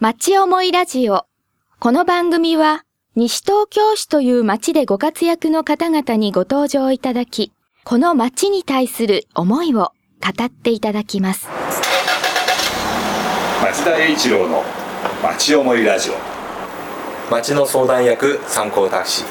[0.00, 1.26] 町思いラジオ。
[1.78, 2.84] この番組は、
[3.16, 7.52] 西東京市という町でご活躍の方々にご登場いただき、
[7.84, 9.92] この町に対する思いを
[10.22, 11.46] 語っていただきます。
[13.62, 14.64] 町田栄一郎の
[15.22, 16.14] 町思いラジオ。
[17.30, 19.26] 町の相談役参考タクシー。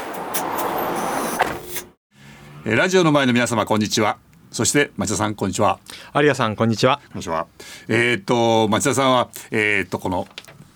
[2.65, 4.19] えーラジオの前の皆様こんにちは。
[4.51, 5.79] そして町田さんこんにちは。
[6.13, 7.01] 有賀さんこんにちは。
[7.07, 7.47] こんにちは。
[7.87, 10.27] えっ、と町田さんはえっ、とこの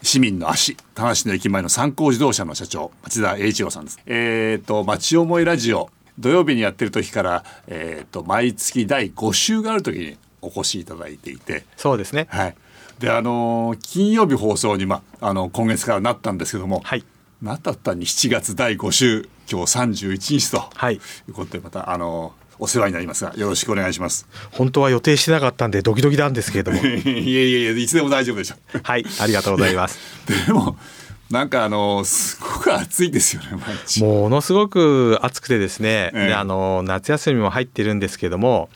[0.04, 4.00] 市民の足田無の駅前の三幸自動車の社長町田栄一郎さんです。
[4.06, 11.64] えっ、と町思いラジオ土曜日にやってる時からえっ、と毎月第5週がある時にお越しいただいていて。
[11.78, 12.28] そうですね。
[12.30, 12.56] はい。
[13.00, 17.06] であのー金曜日放送にまああの今月からなったんですけども、はい。
[17.42, 20.70] なったったに7月第5週今日31日と。
[20.76, 20.96] はい。
[20.96, 24.28] いうことでまたあのお世話になりますがよろしくお願いします。
[24.52, 26.78] 本当は予定してなかったんでドキドキなんですけれども。
[26.84, 28.80] いえいえいえいつでも大丈夫でしょう。
[28.84, 30.00] はいありがとうございます。
[30.48, 30.78] でも
[31.30, 34.04] なんかあのすごく暑いですよね毎日。
[34.04, 36.28] ものすごく暑くてですね、ええ。
[36.28, 38.70] であの夏休みも入ってるんですけども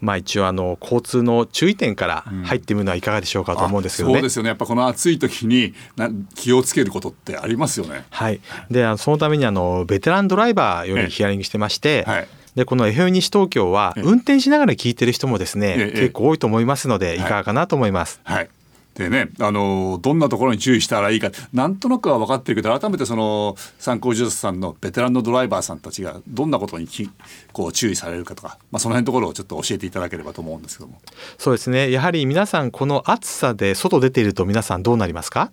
[0.00, 4.48] まあ一応あの交通の注意点から入ってみるのはいかがでしょうかと思うんですけどね、あそうですよね。
[4.48, 8.04] やっぱこの暑い時にな気をつけることってありますよね。
[8.10, 14.02] はい、でそのためにあのベテランドライバーよりヒアリングしてまして、はいでこの FM 西東京はええ。
[14.02, 17.20] 運転しながら聞いてる人もですね、ええ結構多いと思いますのでい。
[17.20, 18.20] かがかなと思います。
[18.24, 18.50] はい。
[18.94, 27.08] でね、あのどんなところに注意したらいいかなんとなくは分かってるけど改めてその参考自動車さんのベテランのドライバーさんたちがどんなことにき
[27.54, 31.00] こう注意されるかとか、まあ、その辺のところをちょっと教えていただければと思うんですけども。
[31.38, 31.90] そうですね。
[31.90, 35.50] やはり皆さんこの暑さで外出ていると皆さんどうなりますか？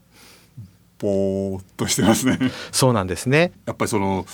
[0.98, 2.38] ぼーっとしてますね。
[2.74, 3.54] そうなんですね。
[3.66, 4.26] やっぱりその、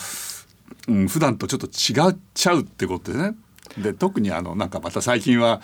[0.88, 3.36] うん、普段とちょっと違っちゃうってことですね。
[3.78, 5.62] で特にあのなんかまた最近は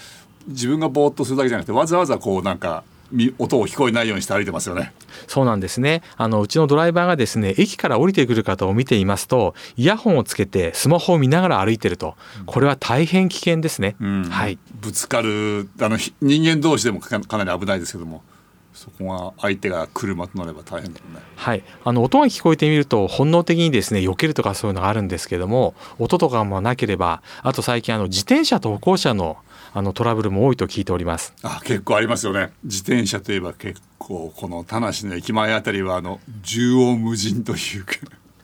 [0.47, 4.93] 自分がぼーっとするだけじゃなくてわざわざこうなんかみ音を聞こえないようにして歩いてますよね。
[5.27, 6.01] そうなんですね。
[6.17, 12.15] あのうちのドライバーがですね駅から降りてくる方を見ていますとイヤホンをつけてスマホを見ながら歩いてると。
[12.45, 14.23] これは大変危険ですね、うん。
[14.23, 14.57] はい。
[14.79, 18.23] ぶつかるあのひ人間同士でもかかなり危ないですけども
[18.73, 21.21] そこが相手が車となれば大変だよね。
[21.35, 29.37] はい、あの音が聞こえてみると本能的にですね避けるとかそういうのがあるんですけども音とかもなければあと最近あの自転車と歩行者の
[29.73, 32.51] あのトラブルも多いと聞いておりますあ結構ありますよね。
[32.63, 37.93] 自転車といえば結構この田無の駅前あたりはあの縦横無尽というか。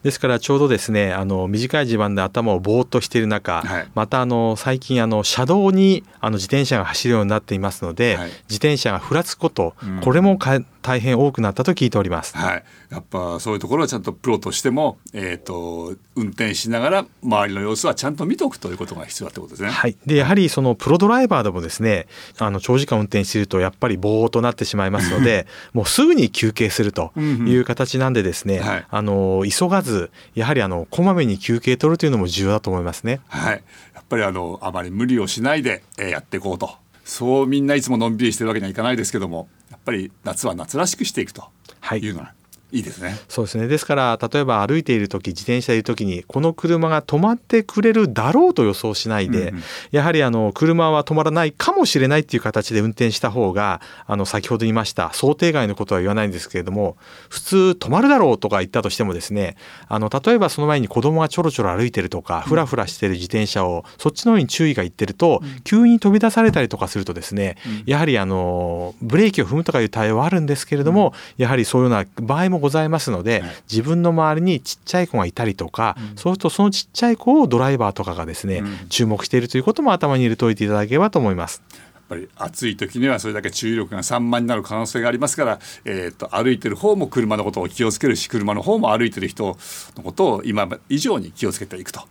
[0.07, 3.87] ですからちょうどですねあの短い地盤で頭をぼーっとしている中、はい。
[3.93, 8.29] またあの最近あの車道にあの自転車が走るようになっていますので、はい。
[8.43, 9.99] 自転車がふらつくこと、うん。
[9.99, 12.37] これもか大変多くなったと聞いております。
[12.37, 19.69] はい、やっぱそういうところはちゃんとプロとしても、えー、と運転しながら周りの様子はちゃんと見ておくということが必要だってことですね。
[19.69, 22.07] はい、でやはりそのプロドライバーでもですね
[22.37, 28.85] あの長時間運転しているとやっぱりぼーっとなってしまいますので もうすぐに休憩するという形なんでですね、はい。
[28.89, 29.96] あの急がず
[30.35, 33.21] やはりあのこまめに休憩取るというのも重要だと思いますね。
[33.27, 33.63] はい、
[33.93, 36.71] やっぱりあのあまり無理をしないで、えーやっていこうと。
[37.07, 41.45] そうみんないつものんびりしてるわけにはいかないですけどもやっぱり夏は夏らしくしていくと
[41.79, 42.29] はいいうのはい
[42.71, 43.17] いですね。
[43.27, 43.67] そうですね。
[43.67, 49.63] ですから例えば歩いている時自転車でいる時にこの車が止まってくれるだろうと予想しないで、うんうん。
[49.91, 56.97] やはりあの車は止まらないかもしれないっていう形で運転した方があの先ほど言いました想定外のことは言わないんですけれども
[57.29, 59.55] 普通止まるだろうとか言ったとしてもですね
[59.87, 81.61] あの例えばその前に子供がちょろちょろ歩いてるとかふらふらしてる自転車をそっちの方に注意がいってると急に飛び出されたりとかするとですねやはりあのブレーキを踏むとかいう対応はあるんですけれどもやはりそういうような場合もございますのではい自分の周りにちっちゃい子がいたりとかそうするとそのちっちゃい子をドライバーとかがですねうん注目しているということも頭に入れておいていただければと思います。
[81.93, 89.57] やっぱり暑い時にはそれだけ注意力が散漫になる可能性がありますから、えー、と歩いてる方も車のことを気をつけるし車の方も歩いてる人
[89.97, 92.01] のことを今以上に気をつけていくと。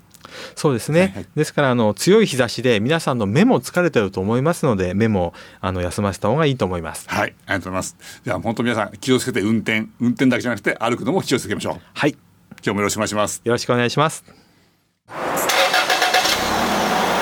[0.54, 7.08] そうですね、はいはいですからあの強い日差しで皆さんの目も疲れてると思いますので目もあの休ませた方がいいと思います。
[7.08, 7.96] はい、ありがとうございます。
[8.24, 11.80] じゃあ本当皆さん気をつけて運転、運転だけじゃなくて歩くのも気をつけましょう。
[11.94, 12.18] はい今
[12.62, 13.42] 日もよろしくお願いします。
[13.44, 14.24] よろしくお願いします。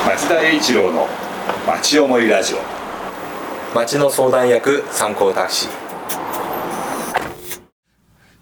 [0.07, 1.09] 町田栄一郎の
[1.67, 2.59] 町思いラジオ。
[3.75, 5.84] 町の相談役参考タクシーい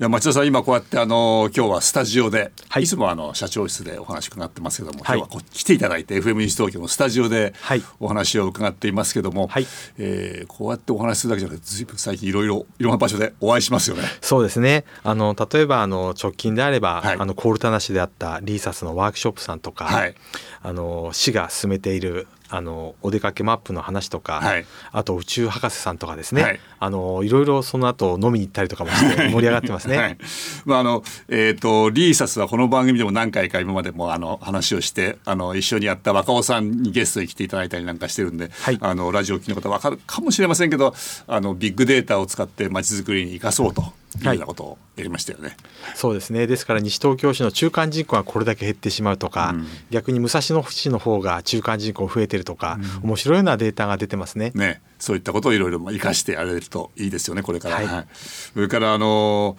[0.03, 2.83] や町田さん今こうやってあの今日はスタジオで、はい。
[2.83, 5.19] い、つもあの社長室でお話伺ってますけども、はい。
[5.19, 7.83] 今日はこう来ていただいて FM 西東京のスタジオではい。
[8.01, 9.67] お話を伺っていますけども、はい。
[9.99, 14.03] えーこうやってお話しするだけじゃなくて随分最近いろいろいろんな場所でお会いしますよね。
[14.21, 14.85] そうですね。
[15.05, 17.17] あの例えばあの直近であれば、はい。
[17.19, 20.15] あのコールタナ市であったリーサスのワークショップさんとか、はい。
[20.63, 24.67] あの市が進めているあのお出かけマップの話とか、はい。
[24.93, 26.61] あと宇宙博士さんとかですね、はい。
[26.79, 29.97] あのいろいろその後飲みに行ったりとかもして盛り上がってますね。
[29.97, 30.19] はい。
[30.67, 38.79] まああのえっ、とリーサスはこの番組でも何回か今までもあの話をしてあの一緒にやった若尾さんにゲストに来ていただいたりなんかしてるんで、はい。
[38.83, 40.95] あのラジオを聞きの方わかるかもしれませんけど
[41.27, 45.57] あのビッグデータを使ってまちづくりに生かそうというようなことをやりましたよね。
[45.95, 46.47] そうですね。
[46.47, 49.67] ですから西東京市の中間人口がこれだけ減ってしまうとか、うん。
[49.91, 54.53] 逆に武蔵野市の方が中間人口増えてるとか、面白いようなデータが出てますね。
[54.55, 57.77] ね、そういったことをいろいろまあ生かしてやれるといいですよねこれから。
[57.77, 57.87] はい。
[57.87, 58.07] はい。
[58.15, 59.57] それからあの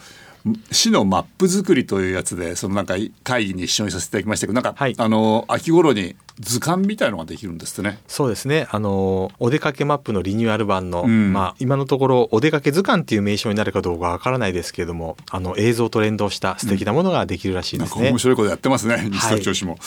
[0.72, 4.96] 市のマップ作りというやつでそのなんか会議に一緒にさせていただきましたけどなんか、はい。
[4.98, 8.00] あの秋頃に図鑑みたいのができるんですってね。
[8.08, 8.68] そうですね。
[8.72, 11.34] あのお出かけマップのリニューアル版の、うん。
[11.34, 17.96] まあ、今のところお出かけ図鑑っていう名称になるかどうかわからないですけれどもあの映像と連動した素敵なものができるらしいですね。
[17.96, 19.78] なんか面白いことやってますね西東京市も。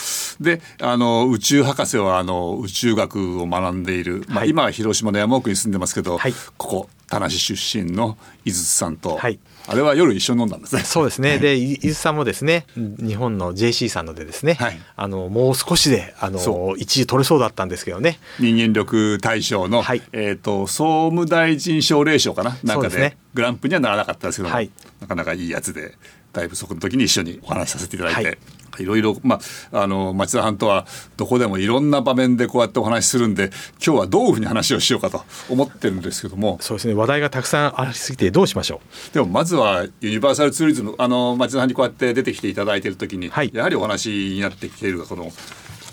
[0.41, 4.51] であの宇宙博士はあの宇宙学を学んでいる、まあ、はい。
[4.51, 6.33] 今は広島の山奥に住んでますけど、はい。
[6.57, 9.39] ここ田無出身の井筒さんと、はい。
[9.69, 10.83] あれは夜一緒に飲んだんですね。
[10.83, 11.39] そうですね。
[11.39, 14.79] で、い伊豆さんもですね、日本の JC さんのでですね、はい。
[14.97, 18.19] あのもう少しであその一時取れそうだったんですけどね。
[18.39, 20.03] 人間力大賞の、はい。
[20.13, 22.57] えっ、と総務大臣奨励賞かな？
[22.63, 23.17] なんかでね。
[23.35, 24.71] グランプリにはならなかったですけども、はい。
[25.01, 25.95] なかなかいいやつで
[26.37, 28.37] だいぶそこの時に一緒にお話しさせていただいて、、は
[28.79, 29.41] いろいろま
[29.73, 30.87] ああの町田藩とは
[31.17, 33.51] どこでもいろんな場面でこうやってお話しするんで
[33.83, 36.93] 今日はどういうふうに話をしようかと思ってるんですけどもそうですね。
[36.93, 38.83] 話題がたくさんありすぎてどうしましょ
[39.15, 45.33] でもまずはユニバーサルツーリズムあの町田藩にこうやって出てきていただいている時に、はいやはりお話になってきているこの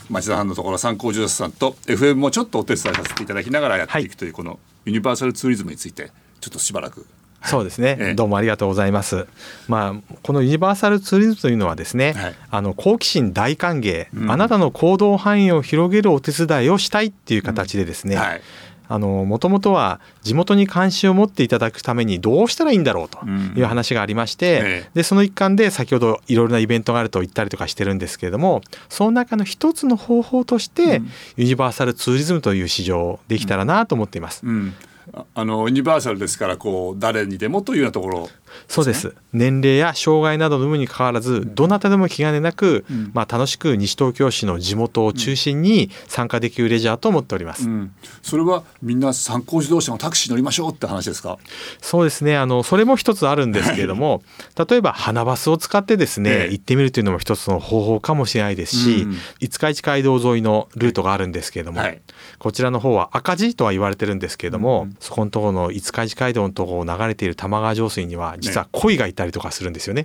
[0.09, 6.11] 町田藩のところ参考住さんと FM もちょっとお手伝いさせていただきながらやっていくというこのユニバーサルツーリズムについて
[6.41, 7.05] ちょっとしばらくう。
[7.43, 8.13] そうですね、ええ。
[8.15, 9.27] どうもありがとうございます。
[9.67, 12.35] まあこのユニバーサルツーリズムというのはですね、はい。
[12.49, 14.31] あの好奇心大歓迎、うん。
[14.31, 18.41] あなたの行動範囲を広げるお手伝いをしたいっていう形でですね、はい。
[18.89, 23.25] あのもともとは地元に関心を持っていただくためにどうしたらいいんだろうと
[23.57, 24.89] いう話がありまして、ええ。
[24.93, 31.09] でその一環で先ほどいろいろなイベントがあると言ったりとかしてるんですけれどもその中の一つの方法として、うん。
[31.37, 34.41] ユニバーサルツーリズムという市場をできたらなと思っています。
[34.45, 34.92] うん、あ
[35.35, 38.29] あのユニバーサルですからこう誰にでもというようなところ。
[38.67, 39.13] そうです。
[39.33, 43.11] 年齢や障害などの有無にかかわらずどなたでも気兼ねなく、うん。
[43.13, 47.67] まあ、楽しく西東京市の地元を中心に参加できるレジャーと思っております。
[47.67, 47.91] うん、
[48.21, 51.37] それはみんな参考自動車のタクシー乗りましょうって話ですか？
[51.81, 52.37] そうですね。
[52.37, 54.23] あのそれも一つあるんですけれども
[54.69, 56.51] 例えば花バスを使ってですね、ええ。
[56.51, 59.17] 行ってみるというのも一つの方法かもしれないですし、うん。
[59.39, 62.01] 五日市街道沿いのルートがあるんですけれども、はい。
[62.39, 64.97] こちらの方は赤字とは言われてるんですけれども、うん。
[64.99, 70.03] そこのところの五日市街道のところを流れている玉川上水には実は鯉がいたりとかするんですよね。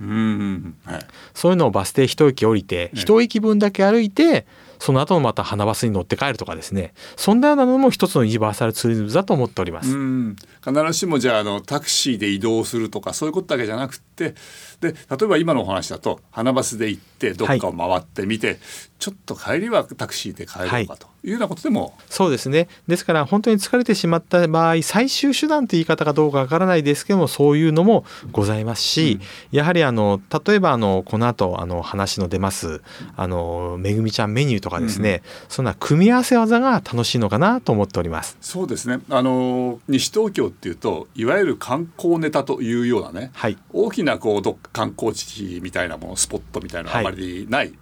[0.85, 1.07] はい。
[1.35, 4.47] そういうのをバス停一駅降りて一駅分だけ歩いて
[4.79, 6.95] その後のまた花バスに乗って帰るとかですね。
[7.17, 9.91] そんなようなのも一つのユニバーサルツーリズムだと思っております。
[9.91, 10.37] うん。
[10.65, 14.35] 必ずしもじゃああのタクシーで移動するとかそういうことだけじゃなくて
[14.81, 18.59] で例えば今のお話だと花バスで行ってどっかを回ってみて、
[18.99, 21.29] ちょっと帰りはタクシーで帰ろうかとい。
[21.29, 22.69] うようなことでも、そうですね。
[22.87, 29.21] ですから本当に疲れてしまった場合最終手段という言い方かどうかわからないですけどもそういうのもございますし、
[29.51, 32.83] やはりあの例えばあのこの後あの話の出ます
[33.17, 38.37] あのめぐみちゃんメニューとかですね、そんな組み合わせ技が楽しいのかなと思っております。
[38.41, 39.01] そうですね。
[39.11, 43.57] あの西東京っていうといわゆる観光ネタというようなね、はい。
[43.73, 47.77] 大きなこう観光地みたいなものスポットみたいなのはあはいまりないって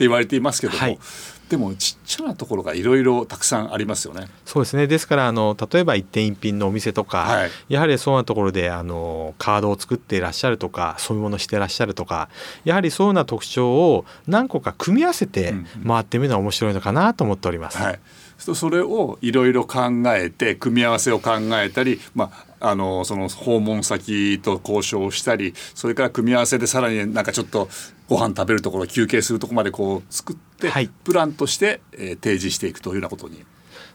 [0.00, 0.98] 言われていますけども、はい
[1.48, 4.26] でもちっちゃなところがいろいろたくさんありますよね。
[4.44, 12.28] そうですねですからあの例えば一点一品のお店とか、はいやはりそうなところであのカードを作っていらっしゃるとかそういうものしていらっしゃるとか
[12.64, 17.78] やはりそうな特徴を何個か組み合わせてうん回ってみるのは面白いのかなと思っております。
[17.78, 18.00] はい、
[18.38, 27.68] そそれをいろいろ考えて組み合わせを考えたり、まあ、あのその訪問先と交渉をしたりそれから組み合わせでさらになんかちょっと
[28.08, 33.44] ご飯食べるところ休憩するところまでこう作って、はいプランとして、えー提示していくというようなことに。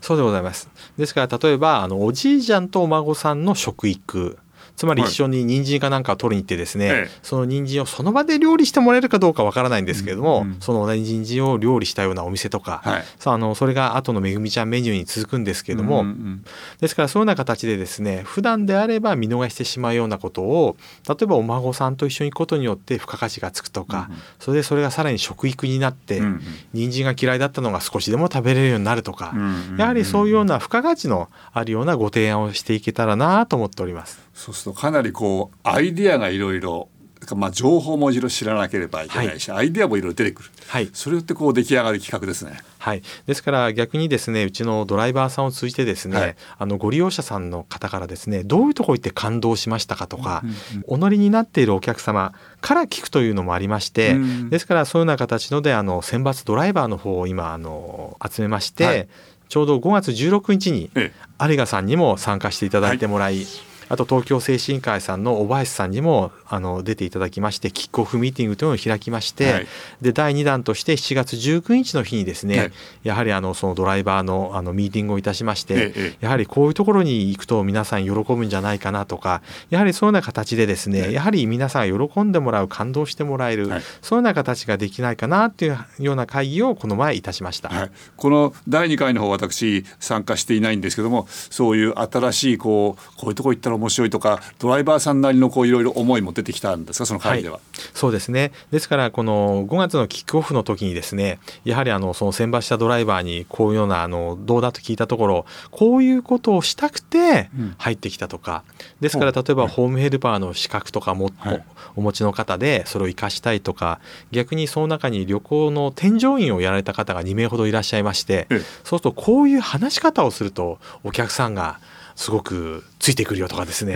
[0.01, 0.69] そうでございます。
[0.97, 4.37] ですから例えばあのおじいちゃんとお孫さんの食育
[4.75, 10.47] つまりはい一緒に人参かなんかを取りに行ってですね、ええその人参をその場で料理してもらえるかどうかわからないんですけれども、うん。
[10.47, 13.03] うんその同じ人参を料理したようなお店とか、はい。
[13.19, 16.45] さああのそれが後のめぐみちゃんメニューに続くんですけれども、うんうん
[16.79, 20.75] ですからそういうような形でですね普段であれば見逃してしまうようなことを
[21.07, 24.21] 例えばお孫さんと一緒に行くことによって付加価値がつくとか、うんうん。
[24.39, 26.41] それでそれがさらに食育になって、うんうん。
[26.73, 29.33] 人参が嫌いだったのが少しでも食べれるようになるとか、
[29.77, 34.19] やはりそういうような付加価値のあるようなご提案をしていけたらなと思っております。
[34.33, 36.89] そうするとかなりこうアイディアがいろいろ
[37.35, 40.89] まあ情報もいろいろ知らなければいけないし、アイデアもいろいろ出てくる、はい。
[40.91, 42.59] それってこう出来上がる企画ですね。
[42.79, 46.35] はい、ですから逆にですねうちのドライバーさんを通じてですね、はい。
[46.57, 50.43] あのご利用者さんの方からですねどういうところ行って感動しましたかとか、
[50.87, 59.07] お乗りになっているお客様から聞くというのもありまして、うんですからそういうような形のであの選抜ドライバーの方を今あの集めまして、はい。
[59.47, 61.11] ちょうど5月16日にえ
[61.41, 63.45] 有賀さんにも参加していただいてもらい、
[63.91, 69.67] あと東京精神科医さんの小林さんにもあの出ていただきましてキックオフミーティングというのを開きまして、はい。
[69.99, 72.71] で第2弾として7月19日の日にですね、はい。
[73.03, 83.81] やはりあのそのドライバーのあのミーティングをいたしまして、やはりこういうところに行くと皆さん喜ぶんじゃないかなとかやはりそういうような形でですね、ええやはり皆さんが喜んでもらう感動してもらえる、はい。
[84.01, 87.67] そういうような形ができないかなというような会議をこの前いたしました。
[87.67, 97.05] はい、この第2回の方私参加していないんですけどもそういう新しいこうこういうとこ行ったら面白いとかドライバーさんなりのこういろいろ思いも出てきたんですか？
[97.07, 97.59] その会議では。
[97.93, 98.51] そうですね。
[98.71, 107.75] ですからこの5月のキックオフの時にですねやはりあのその選抜したドライバーにこういうようなあのどうだと聞いたところこういうことをしたくてうん。
[107.77, 108.63] 入ってきたとか
[108.99, 111.63] ですから例えばホームヘルパーの資格とかも、はい
[111.95, 113.99] お持ちの方でそれを生かしたいとか
[114.31, 118.59] 逆にその中に旅行の添乗員をやられた方が2名ほどいらっしゃいましてええ。
[118.59, 121.79] そうするとこういう話し方をするとお客さんが
[122.15, 123.95] すごくついてくるよとかですね。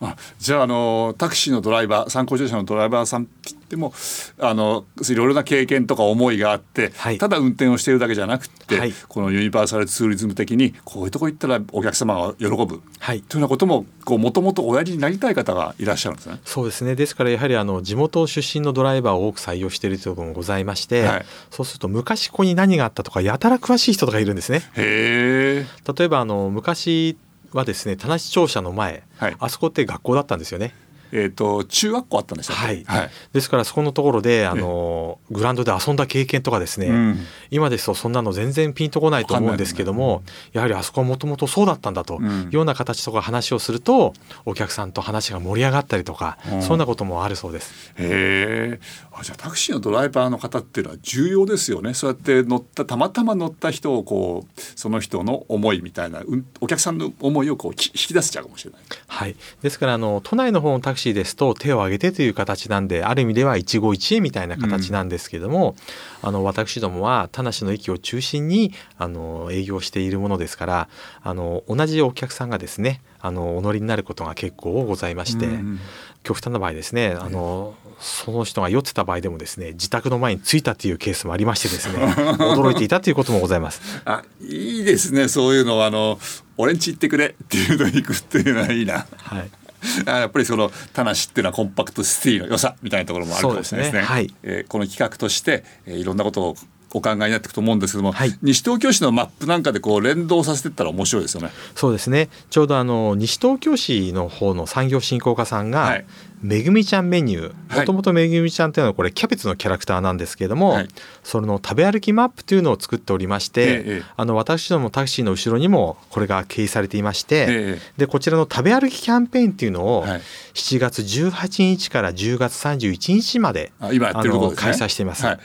[0.00, 3.92] あじゃああのタクシーのドライバー参考乗車のドライバーさんって言っても
[4.38, 7.18] あのいろいろな経験とか思いがあって、はい。
[7.18, 8.94] ただ運転をしているだけじゃなくて、はい。
[9.08, 12.80] このユニバーサルツーリズム的にこういうとこ行ったらお客様が喜ぶ。
[12.98, 13.20] はい。
[13.20, 16.40] というようなこともこうもともとおやりになりたい方がいらっしゃるんですね。
[16.44, 16.94] そうですね。
[16.94, 21.26] ですからやはりあの地元出身のドライバーを多く採用しているということもございまして、はい。
[21.50, 24.62] そうすると昔ここに何があったとかやたら詳しい人とかいるんですね。
[24.76, 25.92] へえ。
[25.98, 27.18] 例えばあの昔
[27.52, 29.36] はですね田無庁舎の前、はい。
[29.38, 30.74] あそこって学校だったんですよね
[31.12, 33.10] えっ、と中学校あったんでしたはいはい。
[33.32, 37.18] ですからそこのところであのグラウンドで遊んだ経験とかですね、うん
[37.50, 40.22] 今ですとそんなの全然ピンとこないと思うんですけども、
[40.52, 44.12] やはりあそこはもともとそうだったんだとうんいうような形とか話をすると
[44.44, 47.92] お客さんと話が盛り上がったりとか、うんそんなこともあるそうです。
[47.96, 48.80] へえ。
[49.12, 51.94] あじゃあタクシーのドライバーの方っていうのは重要ですよね。
[51.94, 58.80] そうやって乗ったたまたま乗った人をこうその人の思いみたいな、うん、お客さんの思いをこうき引き出せちゃうかもしれない。
[59.06, 65.74] はい、ですからあの都内の方のタクシーですと手を挙げてという形なんである意味では一期一会みたいな形なんですけども、
[66.20, 70.88] あの私どもは田無の駅を中心にあの営業しているものですから
[71.22, 75.78] あの同じお客さんがですねあのお乗りになることが結構ございまして、うん
[76.22, 82.04] 極端な場合ですねあのその人が酔ってた場合でもですね自宅の前に着いたというケースもありましてですね
[82.38, 83.80] 驚いていたということもございます。
[84.04, 86.18] あいいですねそういうのはあの
[86.56, 89.06] 俺んち行ってくれっていうのに行くっていうのはいいな。
[89.16, 89.67] はいあ
[90.06, 94.02] やっぱりその田無っていうのはコンパクトシティの良さみたいなところもあるかもしれないですね。
[94.02, 96.56] すねはいえーこの企画として、えーいろんなことを
[96.92, 98.38] お考えになっていくと思うんですけども、はい。
[98.42, 101.50] 西東京市のマップなんかでこう連動させていったら面白いですよね。
[101.74, 102.28] そうですね。
[102.50, 106.06] ちょうどあの西東京市の方の産業振興課さんが、はい。
[106.40, 107.50] めぐみちゃんメニュはい。
[107.50, 110.88] ーもともとめぐみちゃんっていうのはこれキャベツのキャラクターなんですけれども、はい。
[111.24, 114.02] それの食べ歩きマップというのを作っておりまして、ええええ。
[114.16, 120.20] あの私どもタクシーの後ろにもこれが掲示されていまして、ええでこちらの食べ歩きキャンペーンっていうのをはい。
[120.54, 123.72] 7月18日から10月31日まで。
[123.80, 125.26] あの開催しています。
[125.26, 125.38] はい。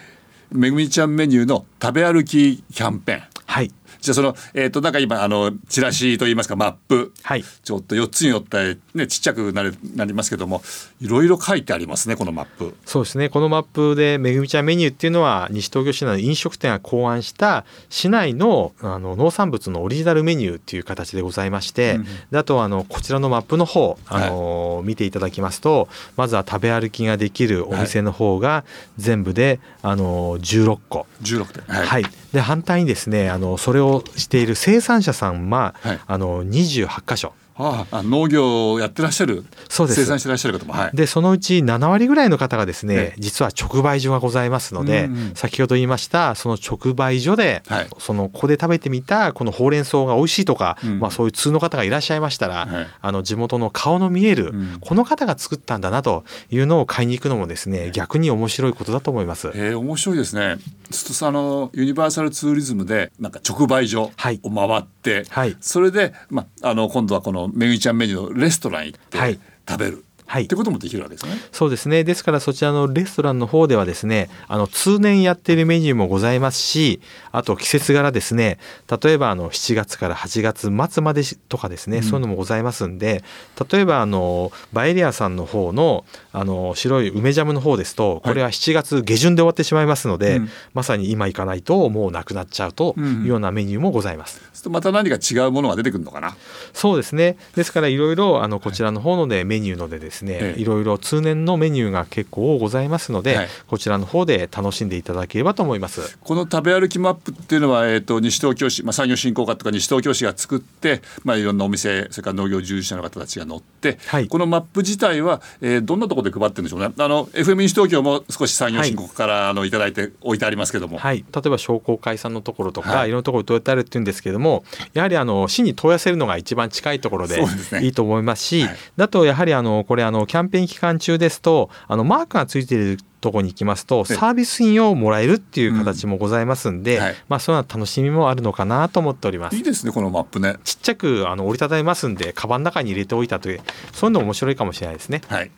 [0.54, 3.24] めぐみちゃんメニューの食べ歩きキャンペーン。
[3.46, 7.14] はいじゃあそのえっ、となんか今あのチラシといいますかマップ。
[7.24, 10.62] はいちょっと4つによってねちっちゃくなるなりますけども
[11.02, 12.76] いろいろ書いてありますねこのマップ。
[12.86, 28.64] そうですねこのマップでめぐみちゃんメニューっていうのは西東京市内の飲食店が考案した市内のあの農産物のオリジナルメニューっていう形でございまして、うんであとあのこちらのマップの方あの、見ていただきますとまずは食べ歩きができるお店の方が
[28.98, 31.08] 全部で、あの16個。
[31.22, 31.76] 16点。
[31.76, 33.83] ははい、で反対にですねあのそれを
[34.16, 36.00] している生産者さんは、はい。
[36.06, 40.02] あの28箇所ああ農業をやってらっしゃるそうです。
[40.02, 40.96] 生産してらっしゃる方もはい。
[40.96, 43.16] でそのうち7割ぐらいの方がですね、ええ。
[43.20, 47.88] 実は直売所がございますので、うんうん先ほど言いましたその直売所で、はい。
[47.98, 51.00] そのここで食べてみたこのほうれん草が美味しいとか、うん。
[51.00, 52.88] まあ、そういう通の方がいらっしゃいましたら、はい。
[53.02, 54.78] あの地元の顔の見える、うん。
[54.80, 59.52] この方が作ったんだなというのを買いに行くのもですね逆に面白いことだと思います。
[59.54, 60.58] えー、面白いですね。
[60.86, 64.40] そうするとさあのユニバーサルツーリズムでなんか直売所をはい。
[64.40, 65.56] 回って、はい。
[65.62, 69.94] それでまああの今度はこのめぐみちゃんメニューのレストラン行ってはい食べる。
[69.94, 70.04] はい
[70.42, 71.34] ってこともできるわけですね。
[71.52, 77.00] そうですねですからそちらのレストランの方ではですねあの通年やっているメニューもございますし
[77.32, 78.58] あと季節柄ですね
[79.04, 83.24] 例えばあの7月から8月末までとかですね、そういうのもございますんで
[83.72, 94.40] 例えばあのバエリアさんの方のあの白い梅ジャムの方ですとこれは7月下旬で終わってしまいますので、うんまさに今行かないともうなくなっちゃうというようなメニューもございます。
[94.40, 96.36] そうするとまた何か違うものが出てくるのかな？
[96.74, 97.38] そうですね。
[97.56, 100.62] ですからいろいろあのこちらの方のでメニューのでですね、ええ。
[100.62, 103.48] いろいろ通年のメニューが結構ございますので、はい。
[103.68, 106.18] こちらの方で楽しんでいただければと思います。
[106.22, 114.28] この食べ歩きマップっていうのは、えー、と西東京市、まあ、産業振興課とか西東京市が作って、まあ、いろんなお店それから農業従事者の方たちが乗って、はい。
[114.28, 116.94] このマップ自体は、えーどんなところで配ってるんでしょうね。
[116.98, 123.10] あの FM 西東京も少し産業振興課から、あのいただいて置いてありますけども、はい、例えば商工会さんのところとか、はい。
[123.10, 124.64] い、ろんなところにどうやってあるっていうんですけれども
[124.94, 127.44] やはりあの市に問い合わせるのが一番近いところで
[127.82, 128.78] いいと思いますしはい。
[128.98, 134.16] だとやはりあのこれあのキャンペーン期間中ですとあのマークがついているところに行きますとええ。
[134.16, 137.16] サービス品をもらえるっていう形もございますんで、うんはい。
[137.30, 139.56] まあそういうような楽しみもあるのかなと思っております。
[139.56, 139.64] いい。
[139.64, 140.58] ですねこのマップね。
[140.64, 143.62] ちっちゃくあの折りたたみますんでカバンの中に入れておいたという
[143.94, 145.22] そういうの面白いかもしれないですね。
[145.28, 145.52] はい。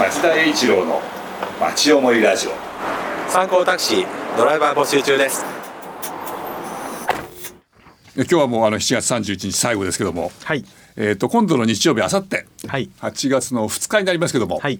[0.00, 1.00] 町田栄一郎の
[1.60, 2.50] 町思いラジオ。
[3.30, 4.06] 参考タクシー
[4.36, 5.44] ドライバー募集中です。
[8.16, 10.64] 今日はもうあの7月31日最後ですけども、はい
[11.02, 12.46] えー、と今度の日曜日あさって。
[12.66, 12.90] はい。
[13.00, 14.78] 8月の2日になりますけども、はい。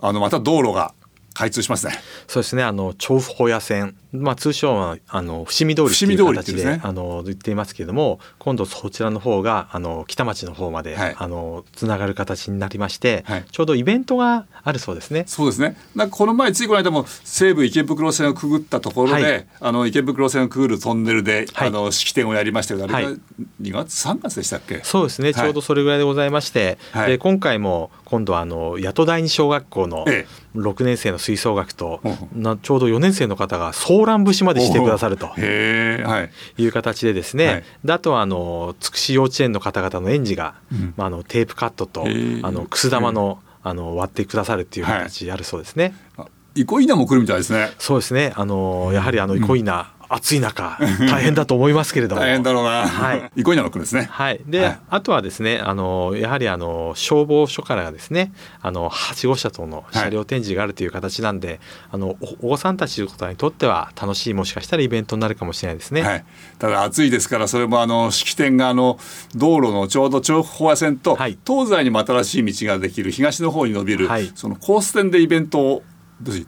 [0.00, 0.92] あのまた道路が
[1.34, 1.94] 開通しますね。
[2.28, 2.62] そうですね。
[2.62, 6.80] あの調布保谷線、まあ、通称はあの伏見通りっていう形でね。
[6.82, 11.16] あの言っていますけれども今度そちらの方があの北町の方まで、はい。
[11.16, 13.44] あのつながる形になりまして、はい。
[13.50, 15.24] ちょうどイベントがあるそうですね。
[15.26, 15.76] そうですね。
[15.94, 19.46] なんかこの前ついこの間も西武池袋線をくぐったところで、はい。
[19.60, 21.68] あの池袋線をくぐるトンネルで、はい。
[21.68, 23.20] あの式典をやりましたけど、あれがはい。
[23.62, 24.80] 2月3月でしたっけ？
[24.82, 25.34] そうですね、はい。
[25.34, 27.10] ちょうどそれぐらいでございまして、はい。
[27.12, 32.02] で今回も今度はあの八戸第二小学校のえ6年生の吹奏楽と、
[32.34, 36.62] なちょうど4年生の方がソーラン節までしてくださるとい。
[36.62, 37.64] いう形でですね、はい。
[37.84, 40.92] であとはあの筑紫幼稚園の方々の園児が、うん。
[40.94, 45.94] まあ、あのテープカットとあのくす玉の,、あの割ってくださるっていう形あるそうですね。
[46.18, 47.70] あ憩いなも来るみたいですね。
[47.78, 48.34] そうですね。
[48.36, 50.78] あのやはりあの憩いな、暑い中
[51.08, 52.20] 大変だと思いますけれども。
[52.20, 52.86] 大変だろうな。
[52.86, 54.08] はい憩いなも来るんですね。
[54.10, 66.02] はい、で、はいあとはですねあのやはりあの消防署からですねあのはしご車との車両展示があるという形なんで、あのおお子さんたちの方にとっては楽しいもしかしたらイベントになるかもしれないですね。
[66.02, 66.24] はい、
[66.58, 68.98] ただ暑いですからそれもあの式典があの
[69.34, 75.82] 道路のちょうど調布飽和線と、はい東西にも新しい道ができる東の方に伸びる、はいそのコース店でイベントを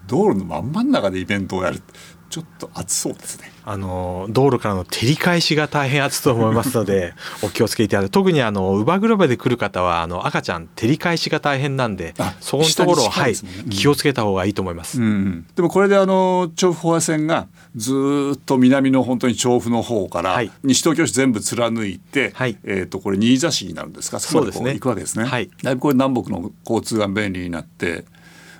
[0.06, 1.82] 道路の真ん真ん中でイベントをやる
[2.34, 3.52] ちょっと暑そうですね。
[3.64, 13.70] あの道路からの照り返しが大変暑いと思いますので お気をつけいただいて特にあの乳母車で来る方はあの赤ちゃん照り返しが大変なんであそこのところを、下に近はいうん。
[13.70, 15.00] 気をつけた方がいいと思います。
[15.00, 15.46] うん。
[15.54, 20.50] でもこれであの調布飽和線がずーっと南の本当に調布の方から、はい。
[20.64, 22.58] 西東京市全部貫いて、はい。
[22.64, 24.18] えー、とこれ新座市になるんですか？
[24.18, 25.24] そこまでこそうですね行くわけですね。
[25.24, 25.48] はい。
[25.62, 28.04] だいぶこれ南北の交通が便利になって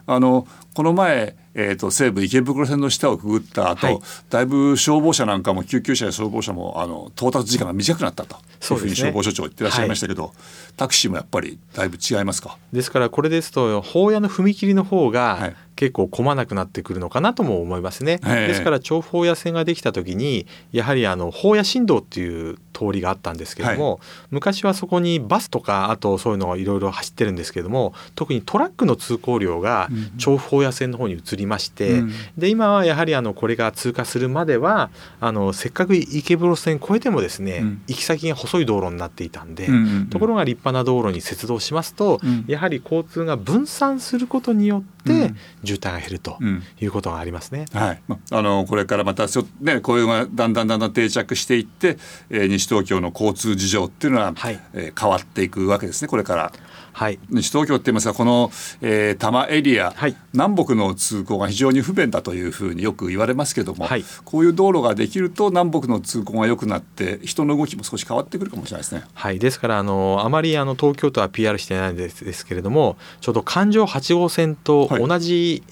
[0.07, 3.99] あのこの前、えー、と西武池袋線の下をくぐった後、はい。
[4.29, 10.33] だいぶ消防車なんかも救急車や消防車もあの到達時間が短くなったとそういうふうに消防署長言ってらっしゃいましたけど、
[10.77, 12.59] タクシーもやっぱりだいぶ違いますか？
[12.73, 15.57] ですからこれですと法屋の踏切の方はがい。
[15.77, 18.21] 結構混まなくなってくるのかなとも思いますね。
[18.25, 18.47] ええ。
[18.47, 32.13] ですから調布法屋線ができた時にやはりあの法屋新道っていう通りがあったんですけれども、昔はそこにバスとかあとそういうのがいろいろ走ってるんですけれども特にトラックの通行量がうん調布法屋線の方に移りまして、うん。
[32.39, 37.83] で今はやはりあのこれが通過するまではあのせっかく池袋線越えてもですね、うん。
[37.89, 40.07] 行き先が細い道路になっていたんで、うんうんうん。
[40.09, 42.45] ところが立派な道路に接続しますと、うん。
[42.47, 45.37] やはり交通が分散することによってうん。
[45.65, 46.63] 渋滞が減るとうん。
[46.81, 47.67] いうことがありますね。
[47.73, 51.99] はい、まあのこれからまたちょっとねこういうのがだんだんだんだん定着していって、
[52.31, 54.61] えー西東京の交通事情っていうのは、はい。
[54.73, 56.53] えー変わっていくわけですねこれから。
[56.93, 60.17] はい、西東京って言いますがこの、えー多摩エリア、はい。
[60.33, 64.05] 南北の通行が非常に不便だというふうによく言われますけども、はい。
[64.25, 69.05] こういう道路ができると南北の通行が良くなって人の動きも少し変わってくるかもしれないですね。
[69.15, 75.07] はい、ですからあのあまりあの東京都は PR してないんですですけれどもちょうど環状8号線とはい。
[75.07, 75.63] 同じ、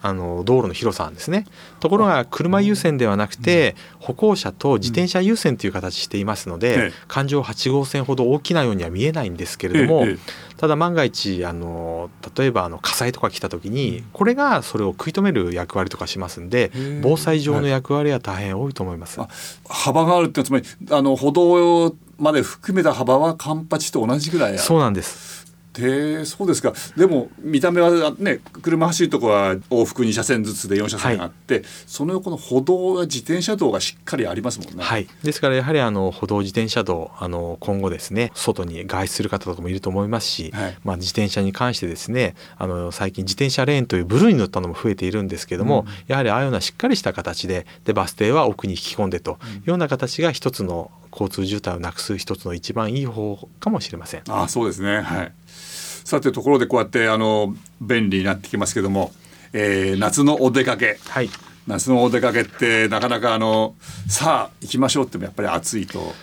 [0.00, 1.46] あの道路の広さなんですね。
[1.80, 10.06] ところが車優先ではなくて歩行者と自転車優先という形していますのえでえ環状8号線ほど大きなようには見えないんですけれども
[10.56, 16.70] ただ万が一あの例えばあの火災とか来た時にこれがそれを食い止める役割とかしますんで
[17.02, 19.20] 防災上の役割は大変多いと思います。
[19.20, 19.28] あ
[19.68, 25.37] 幅があるってつまりあの歩道まで含めた幅はカンパチと同じぐらいそうなんです
[25.78, 26.72] へえそうですか。
[26.96, 34.82] でも見た目はね車走るとこは往復2車線ずつで4車線あって、その横の歩道や自転車道がしっかりありますもんね。
[34.82, 40.76] はい、ですからやはりあの歩道自転車道あの今後ですね外に外出する方とかもいると思いますし、はい。
[40.84, 54.22] まあ、自転車に関してですねあの最近自転車レーンというブルーに乗ったのも増えているんですけども、やはりああいうようなしっかりした形ででバス停は奥に引き込んでというような形が一つの交通渋滞をなくす一つの一番いい方法かもしれません。
[54.28, 55.00] あそうですね。
[55.00, 55.32] はい。
[55.46, 59.12] さてところでこうやってあの便利になってきますけども、
[59.52, 60.98] えー夏のお出かけ。
[61.08, 61.30] はい
[61.66, 63.74] 夏のお出かけってなかなかあの
[64.08, 66.14] さあ行きましょうってもやっぱり暑いと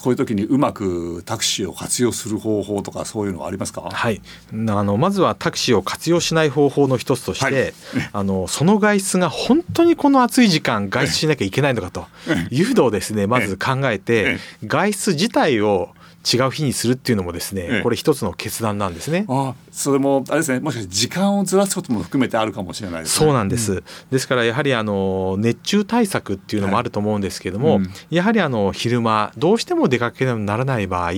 [0.00, 4.20] こういう時にうまくタクシーを活用する方法とかそういうのはありますか、はい、
[4.52, 7.72] あのまずはタクシーを活用しない方法の一つとして、はい。
[8.12, 12.06] あのその外出が本当にこの暑い時間外出しなきゃいけないのかと
[12.50, 15.90] いうのをですねまず考えて外出自体を
[16.32, 17.72] 違う日にするっていうのもですええ。
[17.78, 19.24] ねこれ一つの決断なんですね。
[19.28, 23.26] あそれもあれですねもしかして時間をずらすことも含めてあるかもしれないですね。
[23.26, 27.90] そうなんです、ですからやはりあの熱中対策っていうのもあると思うんですけども、はいうん。
[28.10, 31.12] やはりあの昼間どうしても出かけならない場合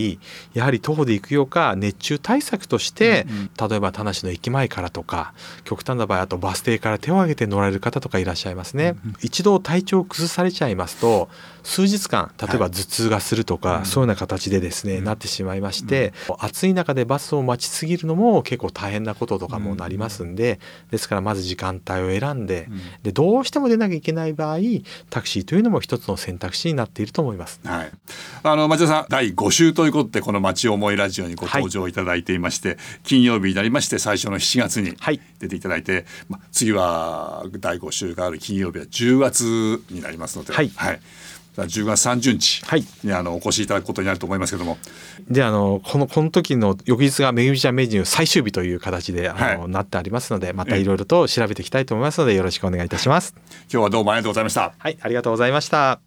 [0.55, 3.27] やはり徒歩で行くようか熱中対策として、
[3.59, 5.33] 例えば田無の駅前からとか
[5.65, 11.29] 極端な場合あとバス停から手を挙げて乗られる方とかいらっしゃいますね、一度体調を崩されちゃいますと
[11.63, 20.61] 数日間例えば頭痛がするとか、そういうような形でですね、なってしまいまして、暑い中でバスを待ちすぎるのも結構大変なこととかもなりますんで、
[20.91, 22.69] ですからまず時間帯を選んで,、
[23.03, 24.59] でどうしても出なきゃいけない場合
[25.11, 27.61] タクシーというのも一つの選択肢になっていると思います。
[27.65, 27.91] はい、
[28.43, 35.21] あの町田さん第5週ということでこの「町思いラジオ」にご登場いただいていまして、金曜日になりまして最初の7月にはい。
[35.41, 40.69] 出ていただいて、まあ、次は第5週がある金曜日は10月になりますので、はい。
[40.69, 40.99] だから
[41.57, 44.79] 10月30日はいにあのお越しいただくことになると思いますけども、
[45.29, 53.35] であのこのこの時の翌日がめぐみちゃん名人最終日という形であの、はいなってありますのでまたいろいろと調べていきたいと思いますのでよろしくお願いいたします。
[53.73, 54.75] 今日はどうもありがとうございました。
[54.79, 56.01] はいありがとうございました。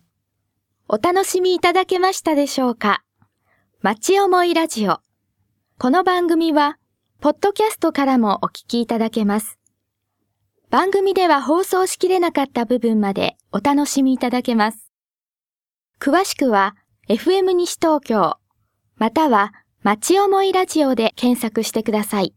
[0.87, 3.03] お楽しみいただけましたでしょうか？
[3.81, 4.99] 町思いラジオ。
[5.77, 6.77] この番組は、
[7.19, 9.59] ポッドキャストからもお聞きいただけます。
[10.69, 14.92] 番組では放送しきれなかった部分までお楽しみいただけます。
[15.99, 16.75] 詳しくは、
[17.07, 18.37] FM 西東京、
[18.97, 22.33] または、町思いラジオで検索してください。